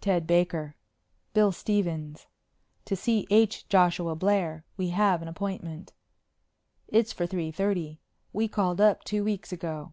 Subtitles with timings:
[0.00, 0.74] "Ted Baker."
[1.34, 2.26] "Bill Stephens."
[2.86, 3.68] "To see H.
[3.68, 4.64] Joshua Blair.
[4.78, 5.92] We have an appointment."
[6.88, 8.00] "It's for three thirty.
[8.32, 9.92] We called up two weeks ago."